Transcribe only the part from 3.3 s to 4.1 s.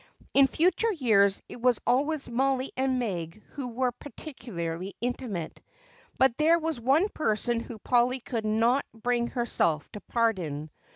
who were